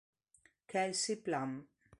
Kelsey 0.67 1.21
Plum 1.21 1.51